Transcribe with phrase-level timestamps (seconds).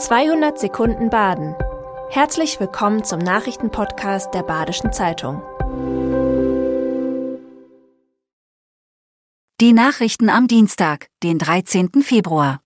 [0.00, 1.54] 200 Sekunden Baden.
[2.08, 5.42] Herzlich willkommen zum Nachrichtenpodcast der Badischen Zeitung.
[9.60, 12.02] Die Nachrichten am Dienstag, den 13.
[12.02, 12.62] Februar.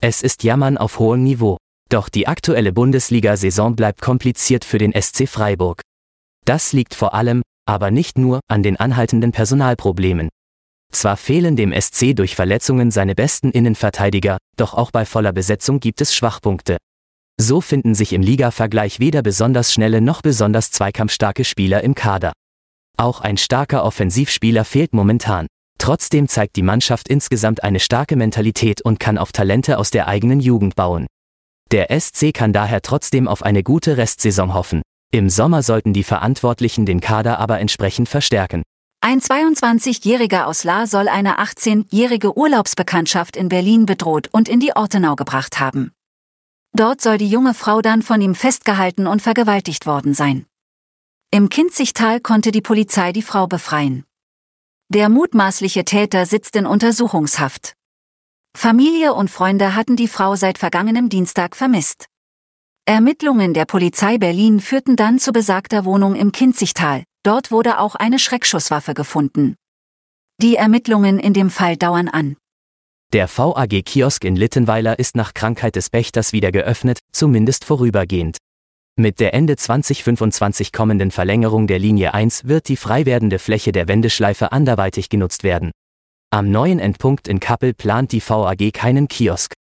[0.00, 1.58] Es ist Jammern auf hohem Niveau.
[1.90, 5.82] Doch die aktuelle Bundesliga-Saison bleibt kompliziert für den SC Freiburg.
[6.46, 10.30] Das liegt vor allem, aber nicht nur, an den anhaltenden Personalproblemen.
[10.94, 16.00] Zwar fehlen dem SC durch Verletzungen seine besten Innenverteidiger, doch auch bei voller Besetzung gibt
[16.00, 16.76] es Schwachpunkte.
[17.36, 22.32] So finden sich im Liga-Vergleich weder besonders schnelle noch besonders zweikampfstarke Spieler im Kader.
[22.96, 25.48] Auch ein starker Offensivspieler fehlt momentan.
[25.78, 30.38] Trotzdem zeigt die Mannschaft insgesamt eine starke Mentalität und kann auf Talente aus der eigenen
[30.38, 31.08] Jugend bauen.
[31.72, 34.82] Der SC kann daher trotzdem auf eine gute Restsaison hoffen.
[35.10, 38.62] Im Sommer sollten die Verantwortlichen den Kader aber entsprechend verstärken.
[39.06, 45.14] Ein 22-Jähriger aus La soll eine 18-jährige Urlaubsbekanntschaft in Berlin bedroht und in die Ortenau
[45.14, 45.92] gebracht haben.
[46.72, 50.46] Dort soll die junge Frau dann von ihm festgehalten und vergewaltigt worden sein.
[51.30, 54.06] Im Kinzigtal konnte die Polizei die Frau befreien.
[54.88, 57.74] Der mutmaßliche Täter sitzt in Untersuchungshaft.
[58.56, 62.06] Familie und Freunde hatten die Frau seit vergangenem Dienstag vermisst.
[62.86, 68.18] Ermittlungen der Polizei Berlin führten dann zu besagter Wohnung im Kinzigtal, Dort wurde auch eine
[68.18, 69.56] Schreckschusswaffe gefunden.
[70.42, 72.36] Die Ermittlungen in dem Fall dauern an.
[73.14, 78.36] Der VAG-Kiosk in Littenweiler ist nach Krankheit des Pächters wieder geöffnet, zumindest vorübergehend.
[78.96, 83.88] Mit der Ende 2025 kommenden Verlängerung der Linie 1 wird die frei werdende Fläche der
[83.88, 85.70] Wendeschleife anderweitig genutzt werden.
[86.30, 89.54] Am neuen Endpunkt in Kappel plant die VAG keinen Kiosk.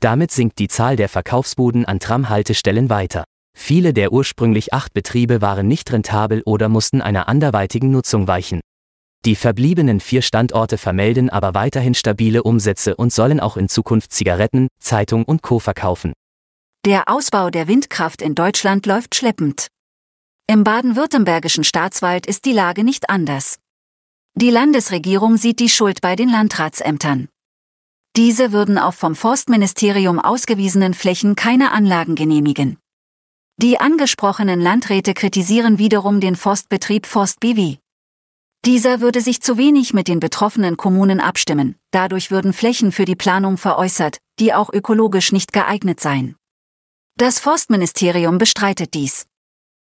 [0.00, 3.24] Damit sinkt die Zahl der Verkaufsbuden an Tramhaltestellen weiter.
[3.58, 8.60] Viele der ursprünglich acht Betriebe waren nicht rentabel oder mussten einer anderweitigen Nutzung weichen.
[9.24, 14.68] Die verbliebenen vier Standorte vermelden aber weiterhin stabile Umsätze und sollen auch in Zukunft Zigaretten,
[14.78, 15.58] Zeitung und Co.
[15.58, 16.12] verkaufen.
[16.84, 19.66] Der Ausbau der Windkraft in Deutschland läuft schleppend.
[20.46, 23.56] Im baden-württembergischen Staatswald ist die Lage nicht anders.
[24.36, 27.28] Die Landesregierung sieht die Schuld bei den Landratsämtern.
[28.16, 32.78] Diese würden auf vom Forstministerium ausgewiesenen Flächen keine Anlagen genehmigen.
[33.58, 37.76] Die angesprochenen Landräte kritisieren wiederum den Forstbetrieb Forst BW.
[38.66, 43.16] Dieser würde sich zu wenig mit den betroffenen Kommunen abstimmen, dadurch würden Flächen für die
[43.16, 46.36] Planung veräußert, die auch ökologisch nicht geeignet seien.
[47.16, 49.24] Das Forstministerium bestreitet dies.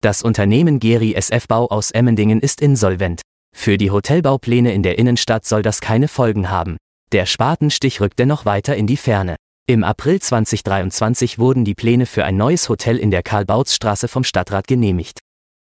[0.01, 3.21] Das Unternehmen Geri SF Bau aus Emmendingen ist insolvent.
[3.55, 6.77] Für die Hotelbaupläne in der Innenstadt soll das keine Folgen haben.
[7.11, 9.37] Der Spatenstich rückt dennoch weiter in die Ferne.
[9.67, 14.67] Im April 2023 wurden die Pläne für ein neues Hotel in der Karl-Bautz-Straße vom Stadtrat
[14.67, 15.21] genehmigt.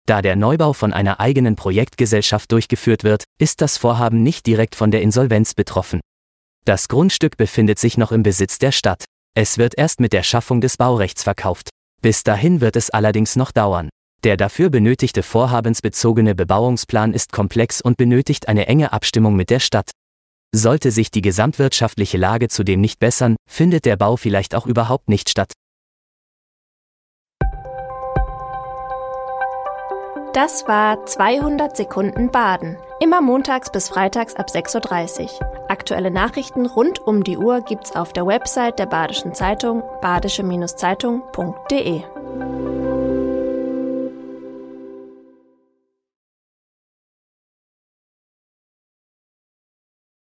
[0.07, 4.91] Da der Neubau von einer eigenen Projektgesellschaft durchgeführt wird, ist das Vorhaben nicht direkt von
[4.91, 5.99] der Insolvenz betroffen.
[6.63, 9.03] Das Grundstück befindet sich noch im Besitz der Stadt.
[9.35, 11.67] Es wird erst mit der Schaffung des Baurechts verkauft.
[12.01, 13.89] Bis dahin wird es allerdings noch dauern.
[14.23, 19.91] Der dafür benötigte vorhabensbezogene Bebauungsplan ist komplex und benötigt eine enge Abstimmung mit der Stadt.
[20.53, 25.29] Sollte sich die gesamtwirtschaftliche Lage zudem nicht bessern, findet der Bau vielleicht auch überhaupt nicht
[25.29, 25.53] statt.
[30.33, 32.77] Das war 200 Sekunden Baden.
[33.01, 35.29] Immer montags bis freitags ab 6.30 Uhr.
[35.69, 42.03] Aktuelle Nachrichten rund um die Uhr gibt's auf der Website der Badischen Zeitung badische-zeitung.de.